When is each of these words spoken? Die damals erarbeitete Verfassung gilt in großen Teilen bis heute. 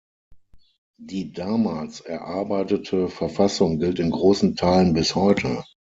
Die 0.99 1.31
damals 1.31 1.99
erarbeitete 1.99 3.07
Verfassung 3.07 3.77
gilt 3.77 3.99
in 3.99 4.09
großen 4.09 4.55
Teilen 4.55 4.93
bis 4.93 5.13
heute. 5.13 5.63